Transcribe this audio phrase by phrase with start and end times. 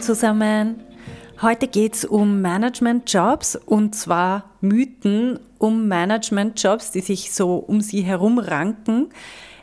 [0.00, 0.82] Zusammen.
[1.42, 8.02] Heute geht es um Management-Jobs und zwar Mythen um Management-Jobs, die sich so um sie
[8.02, 9.10] herum ranken.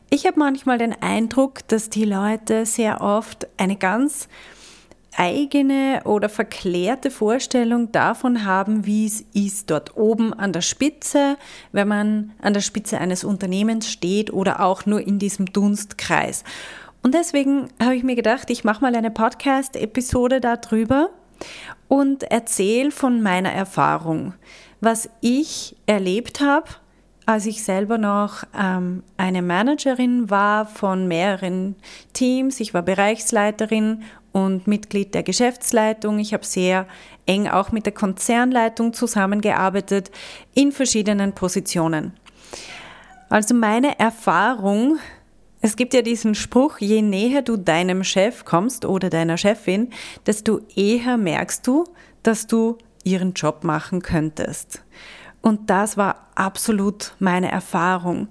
[0.10, 4.28] Ich habe manchmal den Eindruck, dass die Leute sehr oft eine ganz
[5.16, 11.38] eigene oder verklärte Vorstellung davon haben, wie es ist dort oben an der Spitze,
[11.72, 16.44] wenn man an der Spitze eines Unternehmens steht oder auch nur in diesem Dunstkreis.
[17.04, 21.10] Und deswegen habe ich mir gedacht, ich mache mal eine Podcast-Episode darüber
[21.88, 24.34] und erzähle von meiner Erfahrung,
[24.82, 26.68] was ich erlebt habe,
[27.26, 31.76] als ich selber noch ähm, eine Managerin war von mehreren
[32.14, 32.60] Teams.
[32.62, 36.20] Ich war Bereichsleiterin und Mitglied der Geschäftsleitung.
[36.20, 36.88] Ich habe sehr
[37.26, 40.10] eng auch mit der Konzernleitung zusammengearbeitet
[40.54, 42.14] in verschiedenen Positionen.
[43.30, 44.98] Also meine Erfahrung
[45.62, 49.90] es gibt ja diesen Spruch, je näher du deinem Chef kommst oder deiner Chefin,
[50.26, 51.86] desto eher merkst du,
[52.24, 54.84] dass du ihren Job machen könntest.
[55.42, 58.28] Und das war absolut meine Erfahrung.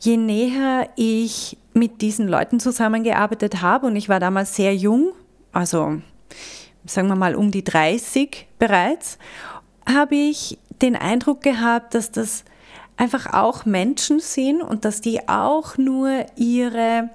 [0.00, 5.12] Je näher ich mit diesen Leuten zusammengearbeitet habe, und ich war damals sehr jung,
[5.52, 6.00] also
[6.84, 9.18] sagen wir mal um die 30 bereits,
[9.86, 12.44] habe ich den Eindruck gehabt, dass das
[12.96, 17.10] einfach auch Menschen sind und dass die auch nur ihre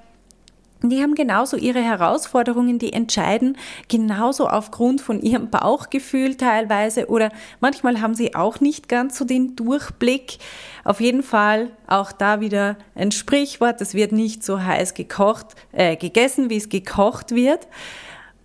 [0.84, 8.00] die haben genauso ihre Herausforderungen, die entscheiden genauso aufgrund von ihrem Bauchgefühl teilweise oder manchmal
[8.00, 10.38] haben sie auch nicht ganz so den Durchblick.
[10.84, 15.96] Auf jeden Fall auch da wieder ein Sprichwort, es wird nicht so heiß gekocht, äh,
[15.96, 17.68] gegessen, wie es gekocht wird.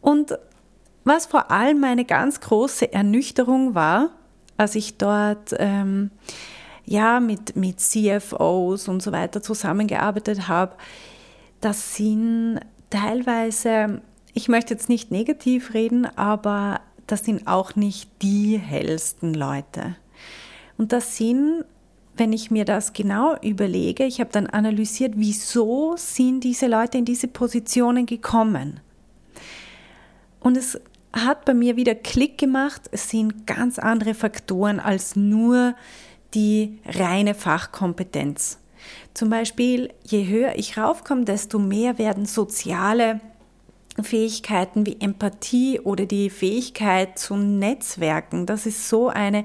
[0.00, 0.38] Und
[1.04, 4.10] was vor allem meine ganz große Ernüchterung war,
[4.56, 6.10] als ich dort ähm,
[6.84, 10.76] ja, mit, mit CFOs und so weiter zusammengearbeitet habe,
[11.60, 12.60] das sind
[12.90, 14.02] teilweise,
[14.34, 19.96] ich möchte jetzt nicht negativ reden, aber das sind auch nicht die hellsten Leute.
[20.76, 21.64] Und das sind,
[22.16, 27.04] wenn ich mir das genau überlege, ich habe dann analysiert, wieso sind diese Leute in
[27.04, 28.80] diese Positionen gekommen.
[30.40, 30.80] Und es
[31.12, 35.74] hat bei mir wieder Klick gemacht, es sind ganz andere Faktoren als nur
[36.34, 38.58] die reine Fachkompetenz.
[39.14, 43.20] Zum Beispiel, je höher ich raufkomme, desto mehr werden soziale
[44.00, 48.46] Fähigkeiten wie Empathie oder die Fähigkeit zu Netzwerken.
[48.46, 49.44] Das ist so eine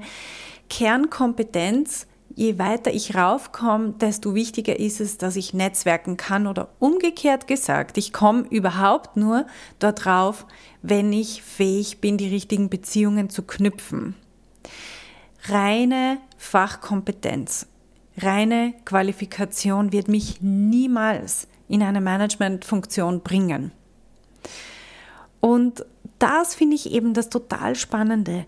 [0.70, 2.06] Kernkompetenz.
[2.34, 7.98] Je weiter ich raufkomme, desto wichtiger ist es, dass ich netzwerken kann oder umgekehrt gesagt,
[7.98, 9.46] ich komme überhaupt nur
[9.80, 10.46] dort rauf,
[10.80, 14.14] wenn ich fähig bin, die richtigen Beziehungen zu knüpfen.
[15.44, 17.66] Reine Fachkompetenz,
[18.16, 23.72] reine Qualifikation wird mich niemals in eine Managementfunktion bringen.
[25.40, 25.84] Und
[26.18, 28.44] das finde ich eben das total Spannende,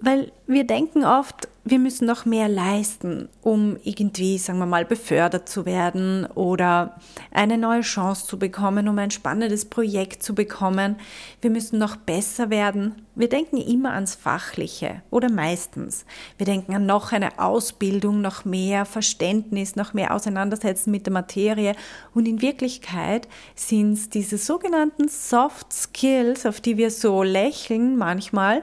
[0.00, 5.48] weil wir denken oft, wir müssen noch mehr leisten, um irgendwie, sagen wir mal, befördert
[5.48, 6.96] zu werden oder
[7.30, 10.96] eine neue Chance zu bekommen, um ein spannendes Projekt zu bekommen.
[11.40, 13.06] Wir müssen noch besser werden.
[13.14, 16.04] Wir denken immer ans Fachliche oder meistens.
[16.38, 21.76] Wir denken an noch eine Ausbildung, noch mehr Verständnis, noch mehr Auseinandersetzen mit der Materie.
[22.14, 28.62] Und in Wirklichkeit sind es diese sogenannten Soft Skills, auf die wir so lächeln manchmal,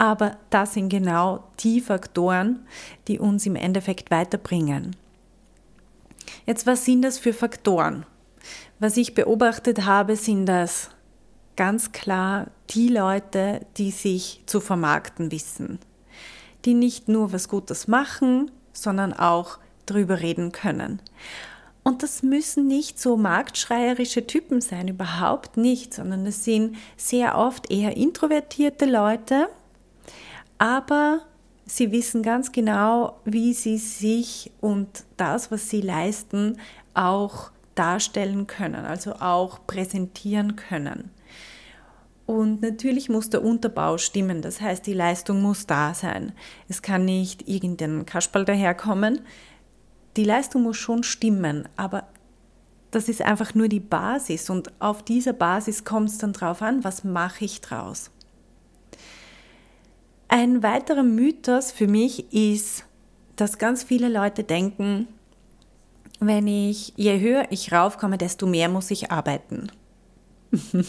[0.00, 2.66] aber das sind genau die Faktoren,
[3.06, 4.96] die uns im Endeffekt weiterbringen.
[6.46, 8.06] Jetzt, was sind das für Faktoren?
[8.78, 10.88] Was ich beobachtet habe, sind das
[11.54, 15.78] ganz klar die Leute, die sich zu vermarkten wissen,
[16.64, 21.02] die nicht nur was Gutes machen, sondern auch drüber reden können.
[21.82, 27.70] Und das müssen nicht so marktschreierische Typen sein, überhaupt nicht, sondern es sind sehr oft
[27.70, 29.48] eher introvertierte Leute,
[30.60, 31.22] aber
[31.64, 36.58] sie wissen ganz genau, wie sie sich und das, was sie leisten,
[36.92, 41.10] auch darstellen können, also auch präsentieren können.
[42.26, 46.32] Und natürlich muss der Unterbau stimmen, das heißt, die Leistung muss da sein.
[46.68, 49.22] Es kann nicht irgendein Kasperl daherkommen.
[50.18, 52.06] Die Leistung muss schon stimmen, aber
[52.90, 56.84] das ist einfach nur die Basis und auf dieser Basis kommt es dann drauf an,
[56.84, 58.10] was mache ich draus.
[60.32, 62.84] Ein weiterer Mythos für mich ist,
[63.34, 65.08] dass ganz viele Leute denken,
[66.20, 69.72] wenn ich, je höher ich raufkomme, desto mehr muss ich arbeiten.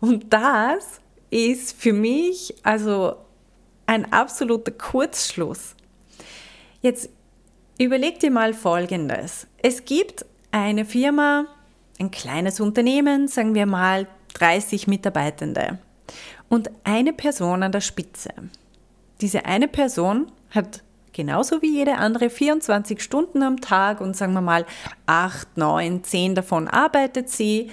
[0.00, 1.00] und das
[1.30, 3.14] ist für mich also
[3.86, 5.76] ein absoluter Kurzschluss.
[6.82, 7.10] Jetzt
[7.78, 9.46] überleg dir mal Folgendes.
[9.62, 11.46] Es gibt eine Firma,
[12.00, 15.78] ein kleines Unternehmen, sagen wir mal 30 Mitarbeitende
[16.48, 18.30] und eine Person an der Spitze.
[19.20, 20.82] Diese eine Person hat
[21.12, 24.66] genauso wie jede andere 24 Stunden am Tag und sagen wir mal
[25.06, 27.70] 8, 9, 10 davon arbeitet sie,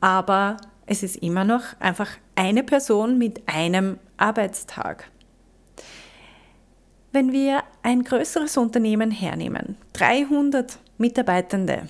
[0.00, 0.56] aber
[0.86, 5.10] es ist immer noch einfach eine Person mit einem Arbeitstag.
[7.10, 11.88] Wenn wir ein größeres Unternehmen hernehmen, 300 Mitarbeitende,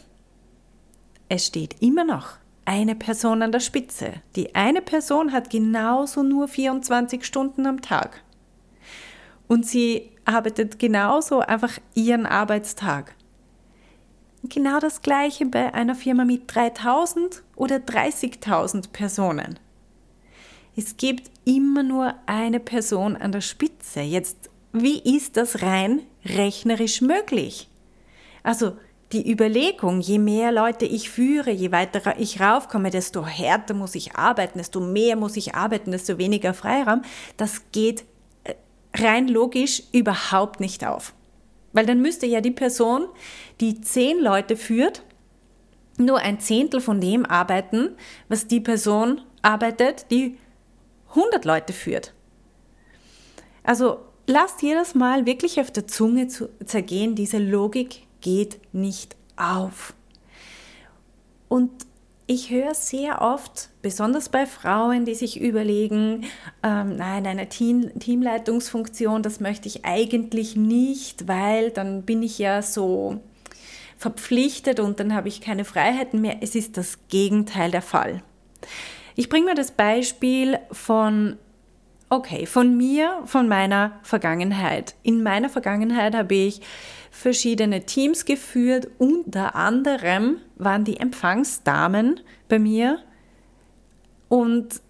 [1.28, 4.14] es steht immer noch eine Person an der Spitze.
[4.34, 8.22] Die eine Person hat genauso nur 24 Stunden am Tag.
[9.48, 13.14] Und sie arbeitet genauso einfach ihren Arbeitstag.
[14.42, 19.58] Genau das gleiche bei einer Firma mit 3000 oder 30.000 Personen.
[20.76, 24.00] Es gibt immer nur eine Person an der Spitze.
[24.00, 27.68] Jetzt, wie ist das rein rechnerisch möglich?
[28.42, 28.76] Also
[29.12, 34.16] die Überlegung, je mehr Leute ich führe, je weiter ich raufkomme, desto härter muss ich
[34.16, 37.02] arbeiten, desto mehr muss ich arbeiten, desto weniger Freiraum,
[37.36, 38.04] das geht
[38.44, 38.54] äh,
[38.94, 41.14] rein logisch überhaupt nicht auf.
[41.72, 43.06] Weil dann müsste ja die Person,
[43.60, 45.02] die zehn Leute führt,
[45.98, 47.90] nur ein Zehntel von dem arbeiten,
[48.28, 50.36] was die Person arbeitet, die
[51.10, 52.12] 100 Leute führt.
[53.62, 59.94] Also lasst jedes Mal wirklich auf der Zunge zu zergehen, diese Logik geht nicht auf.
[61.46, 61.70] Und
[62.26, 66.24] ich höre sehr oft, besonders bei Frauen, die sich überlegen,
[66.64, 72.62] ähm, nein, eine Team Teamleitungsfunktion, das möchte ich eigentlich nicht, weil dann bin ich ja
[72.62, 73.20] so
[73.96, 76.38] verpflichtet und dann habe ich keine Freiheiten mehr.
[76.40, 78.24] Es ist das Gegenteil der Fall.
[79.14, 81.36] Ich bringe mir das Beispiel von,
[82.08, 84.94] okay, von mir, von meiner Vergangenheit.
[85.02, 86.60] In meiner Vergangenheit habe ich
[87.10, 88.88] verschiedene Teams geführt.
[88.98, 93.00] Unter anderem waren die Empfangsdamen bei mir.
[94.28, 94.80] Und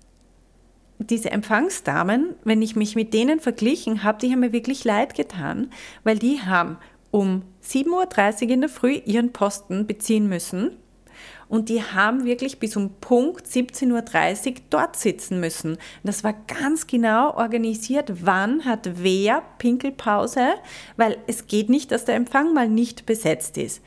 [0.99, 5.71] diese Empfangsdamen, wenn ich mich mit denen verglichen habe, die haben mir wirklich leid getan,
[6.05, 6.79] weil die haben
[7.11, 10.73] um 7.30 Uhr in der Früh ihren Posten beziehen müssen
[11.49, 15.79] und die haben wirklich bis um Punkt 17.30 Uhr dort sitzen müssen.
[16.03, 20.55] Das war ganz genau organisiert, wann hat wer Pinkelpause,
[20.97, 23.83] weil es geht nicht, dass der Empfang mal nicht besetzt ist.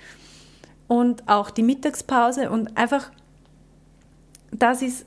[0.87, 3.11] Und auch die Mittagspause und einfach,
[4.51, 5.05] das ist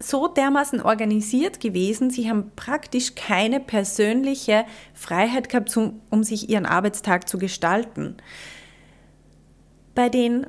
[0.00, 7.28] so dermaßen organisiert gewesen, sie haben praktisch keine persönliche Freiheit gehabt, um sich ihren Arbeitstag
[7.28, 8.16] zu gestalten.
[9.94, 10.46] Bei den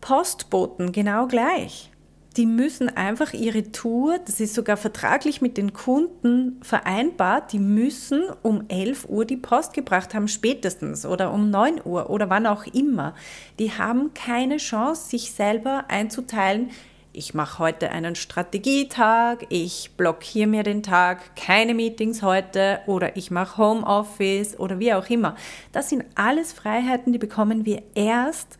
[0.00, 1.90] Postboten genau gleich.
[2.36, 8.22] Die müssen einfach ihre Tour, das ist sogar vertraglich mit den Kunden vereinbart, die müssen
[8.42, 12.66] um 11 Uhr die Post gebracht haben, spätestens oder um 9 Uhr oder wann auch
[12.66, 13.14] immer.
[13.58, 16.70] Die haben keine Chance, sich selber einzuteilen,
[17.12, 23.32] ich mache heute einen Strategietag, ich blockiere mir den Tag, keine Meetings heute oder ich
[23.32, 25.34] mache Homeoffice oder wie auch immer.
[25.72, 28.58] Das sind alles Freiheiten, die bekommen wir erst,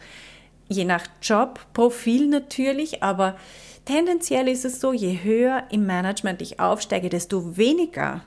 [0.70, 3.36] je nach Job, Profil natürlich, aber
[3.84, 8.22] tendenziell ist es so, je höher im Management ich aufsteige, desto weniger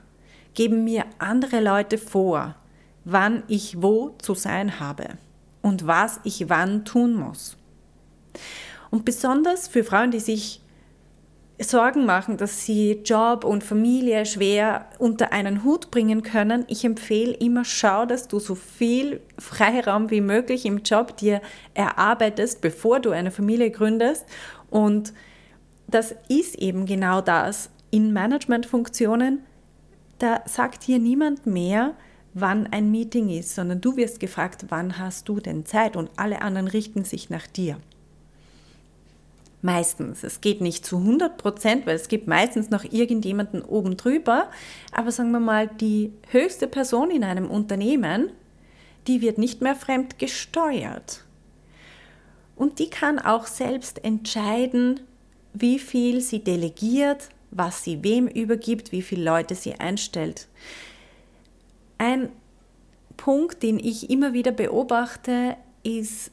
[0.52, 2.54] geben mir andere Leute vor,
[3.04, 5.18] wann ich wo zu sein habe
[5.62, 7.56] und was ich wann tun muss.
[8.90, 10.60] Und besonders für Frauen, die sich
[11.64, 16.64] Sorgen machen, dass sie Job und Familie schwer unter einen Hut bringen können.
[16.68, 21.40] Ich empfehle immer, schau, dass du so viel Freiraum wie möglich im Job dir
[21.74, 24.26] erarbeitest, bevor du eine Familie gründest.
[24.70, 25.12] Und
[25.88, 27.70] das ist eben genau das.
[27.90, 29.40] In Managementfunktionen,
[30.18, 31.94] da sagt dir niemand mehr,
[32.34, 36.42] wann ein Meeting ist, sondern du wirst gefragt, wann hast du denn Zeit und alle
[36.42, 37.78] anderen richten sich nach dir.
[39.64, 40.22] Meistens.
[40.24, 44.50] Es geht nicht zu 100 Prozent, weil es gibt meistens noch irgendjemanden oben drüber.
[44.92, 48.30] Aber sagen wir mal, die höchste Person in einem Unternehmen,
[49.06, 51.24] die wird nicht mehr fremd gesteuert.
[52.56, 55.00] Und die kann auch selbst entscheiden,
[55.54, 60.46] wie viel sie delegiert, was sie wem übergibt, wie viele Leute sie einstellt.
[61.96, 62.28] Ein
[63.16, 66.32] Punkt, den ich immer wieder beobachte, ist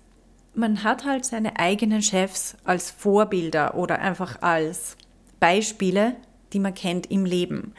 [0.54, 4.98] man hat halt seine eigenen Chefs als Vorbilder oder einfach als
[5.40, 6.16] Beispiele,
[6.54, 7.74] die man kennt im Leben.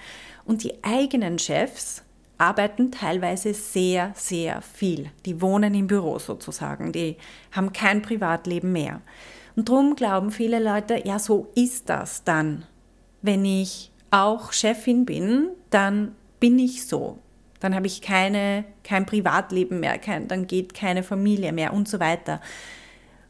[0.45, 2.03] Und die eigenen Chefs
[2.39, 5.11] arbeiten teilweise sehr, sehr viel.
[5.27, 7.17] Die wohnen im Büro sozusagen, die
[7.53, 9.01] haben kein Privatleben mehr.
[9.55, 12.65] Und darum glauben viele Leute, ja, so ist das dann.
[13.21, 17.19] Wenn ich auch Chefin bin, dann bin ich so.
[17.63, 22.01] Dann habe ich keine, kein Privatleben mehr, kein, dann geht keine Familie mehr und so
[22.01, 22.41] weiter.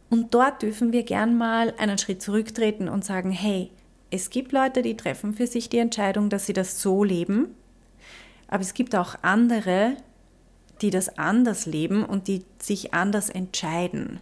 [0.09, 3.71] Und dort dürfen wir gern mal einen Schritt zurücktreten und sagen, hey,
[4.11, 7.55] es gibt Leute, die treffen für sich die Entscheidung, dass sie das so leben,
[8.49, 9.99] aber es gibt auch andere,
[10.81, 14.21] die das anders leben und die sich anders entscheiden.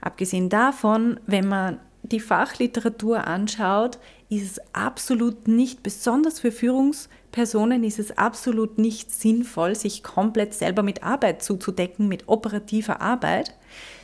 [0.00, 7.98] Abgesehen davon, wenn man die Fachliteratur anschaut, ist es absolut nicht, besonders für Führungspersonen, ist
[7.98, 13.54] es absolut nicht sinnvoll, sich komplett selber mit Arbeit zuzudecken, mit operativer Arbeit,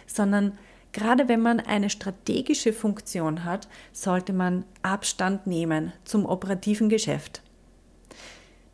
[0.07, 0.53] sondern
[0.93, 7.43] Gerade wenn man eine strategische Funktion hat, sollte man Abstand nehmen zum operativen Geschäft.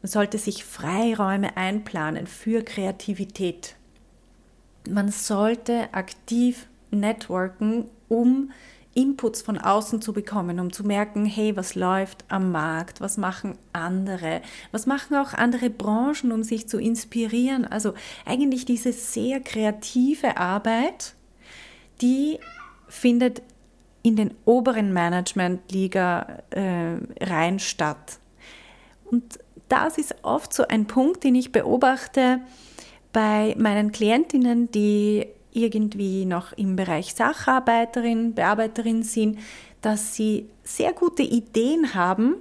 [0.01, 3.77] Man sollte sich Freiräume einplanen für Kreativität.
[4.89, 8.53] Man sollte aktiv networken, um
[8.95, 13.59] Inputs von außen zu bekommen, um zu merken, hey, was läuft am Markt, was machen
[13.73, 14.41] andere,
[14.73, 17.65] was machen auch andere Branchen, um sich zu inspirieren.
[17.65, 21.15] Also eigentlich diese sehr kreative Arbeit,
[22.01, 22.39] die
[22.89, 23.43] findet
[24.03, 28.19] in den oberen Management-Liga äh, statt.
[29.05, 32.41] Und das ist oft so ein Punkt, den ich beobachte
[33.13, 39.39] bei meinen Klientinnen, die irgendwie noch im Bereich Sacharbeiterin, Bearbeiterin sind,
[39.81, 42.37] dass sie sehr gute Ideen haben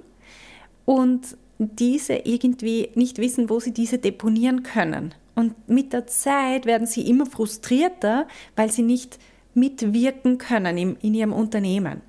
[0.84, 5.14] und diese irgendwie nicht wissen, wo sie diese deponieren können.
[5.34, 9.18] Und mit der Zeit werden sie immer frustrierter, weil sie nicht
[9.54, 12.02] mitwirken können in, in ihrem Unternehmen.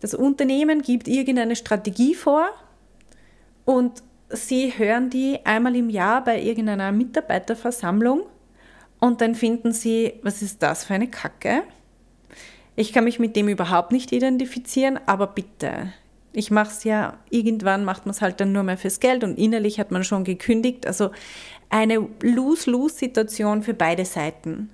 [0.00, 2.48] Das Unternehmen gibt irgendeine Strategie vor
[3.64, 8.22] und Sie hören die einmal im Jahr bei irgendeiner Mitarbeiterversammlung
[9.00, 11.62] und dann finden Sie, was ist das für eine Kacke?
[12.76, 15.92] Ich kann mich mit dem überhaupt nicht identifizieren, aber bitte.
[16.32, 19.38] Ich mache es ja, irgendwann macht man es halt dann nur mehr fürs Geld und
[19.38, 20.86] innerlich hat man schon gekündigt.
[20.86, 21.10] Also
[21.70, 24.68] eine Lose-Lose-Situation für beide Seiten.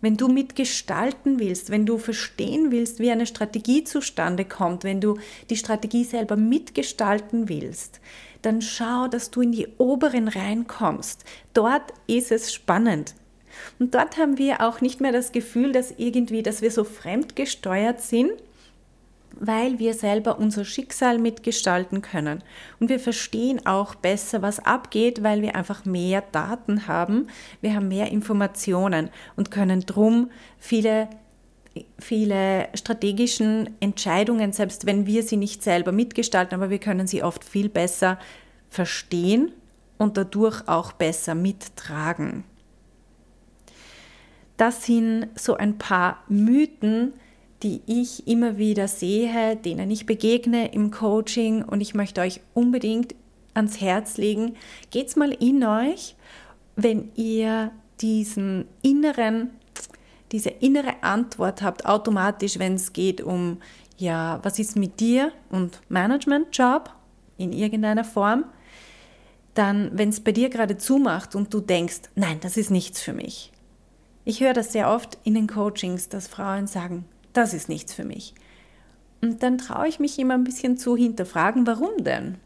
[0.00, 5.18] Wenn du mitgestalten willst, wenn du verstehen willst, wie eine Strategie zustande kommt, wenn du
[5.48, 8.00] die Strategie selber mitgestalten willst,
[8.42, 11.24] dann schau, dass du in die oberen reinkommst.
[11.54, 13.14] Dort ist es spannend.
[13.78, 18.00] Und dort haben wir auch nicht mehr das Gefühl, dass irgendwie, dass wir so fremdgesteuert
[18.00, 18.32] sind,
[19.38, 22.44] weil wir selber unser Schicksal mitgestalten können.
[22.80, 27.28] Und wir verstehen auch besser, was abgeht, weil wir einfach mehr Daten haben,
[27.60, 31.08] wir haben mehr Informationen und können drum viele
[31.98, 37.44] viele strategischen Entscheidungen, selbst wenn wir sie nicht selber mitgestalten, aber wir können sie oft
[37.44, 38.18] viel besser
[38.68, 39.52] verstehen
[39.98, 42.44] und dadurch auch besser mittragen.
[44.62, 47.14] Das sind so ein paar Mythen,
[47.64, 53.16] die ich immer wieder sehe, denen ich begegne im Coaching und ich möchte euch unbedingt
[53.54, 54.54] ans Herz legen,
[54.92, 56.14] geht's mal in euch,
[56.76, 59.50] wenn ihr diesen inneren,
[60.30, 63.60] diese innere Antwort habt, automatisch, wenn es geht um,
[63.96, 66.88] ja, was ist mit dir und Managementjob
[67.36, 68.44] in irgendeiner Form,
[69.54, 73.12] dann, wenn es bei dir gerade zumacht und du denkst, nein, das ist nichts für
[73.12, 73.52] mich.
[74.24, 78.04] Ich höre das sehr oft in den Coachings, dass Frauen sagen, das ist nichts für
[78.04, 78.34] mich.
[79.20, 82.36] Und dann traue ich mich immer ein bisschen zu hinterfragen, warum denn?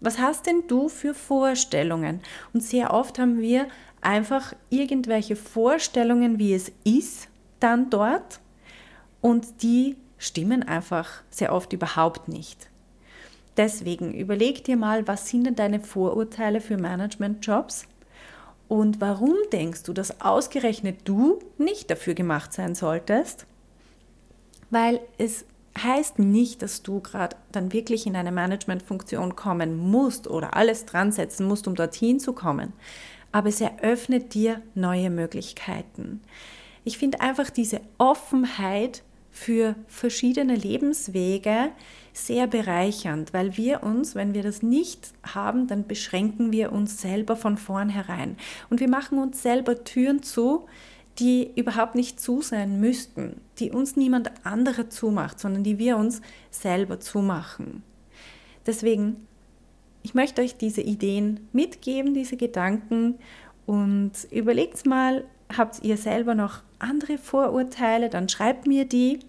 [0.00, 2.20] Was hast denn du für Vorstellungen?
[2.52, 3.68] Und sehr oft haben wir
[4.00, 7.28] einfach irgendwelche Vorstellungen, wie es ist,
[7.60, 8.40] dann dort.
[9.20, 12.68] Und die stimmen einfach sehr oft überhaupt nicht.
[13.56, 17.86] Deswegen überleg dir mal, was sind denn deine Vorurteile für Managementjobs?
[18.68, 23.46] Und warum denkst du, dass ausgerechnet du nicht dafür gemacht sein solltest?
[24.74, 25.46] weil es
[25.80, 31.12] heißt nicht, dass du gerade dann wirklich in eine Managementfunktion kommen musst oder alles dran
[31.12, 32.72] setzen musst, um dorthin zu kommen.
[33.32, 36.20] Aber es eröffnet dir neue Möglichkeiten.
[36.84, 41.70] Ich finde einfach diese Offenheit für verschiedene Lebenswege
[42.14, 47.36] sehr bereichernd, weil wir uns, wenn wir das nicht haben, dann beschränken wir uns selber
[47.36, 48.36] von vornherein
[48.70, 50.66] und wir machen uns selber Türen zu,
[51.18, 56.22] die überhaupt nicht zu sein müssten, die uns niemand anderer zumacht, sondern die wir uns
[56.50, 57.82] selber zumachen.
[58.64, 59.26] Deswegen,
[60.02, 63.16] ich möchte euch diese Ideen mitgeben, diese Gedanken
[63.66, 65.24] und überlegt mal,
[65.56, 69.20] habt ihr selber noch andere Vorurteile, dann schreibt mir die.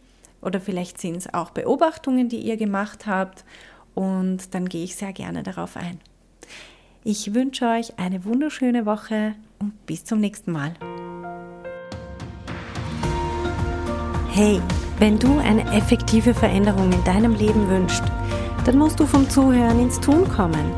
[0.46, 3.44] Oder vielleicht sind es auch Beobachtungen, die ihr gemacht habt.
[3.96, 6.00] Und dann gehe ich sehr gerne darauf ein.
[7.04, 10.74] Ich wünsche euch eine wunderschöne Woche und bis zum nächsten Mal.
[14.32, 14.62] Hey,
[15.00, 18.04] wenn du eine effektive Veränderung in deinem Leben wünschst,
[18.66, 20.72] dann musst du vom Zuhören ins Tun kommen.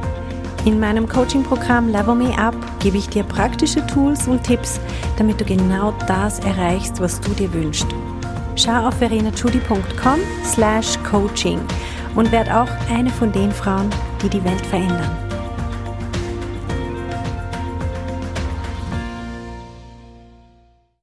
[0.65, 4.79] In meinem Coaching-Programm Level Me Up gebe ich dir praktische Tools und Tipps,
[5.17, 7.87] damit du genau das erreichst, was du dir wünschst.
[8.57, 11.59] Schau auf verenachudi.com slash coaching
[12.15, 13.89] und werd auch eine von den Frauen,
[14.21, 15.26] die die Welt verändern.